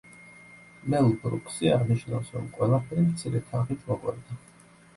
[0.93, 4.43] მელ ბრუკსი აღნიშნავს, რომ ყველაფერი მცირე თანხით მოგვარდა.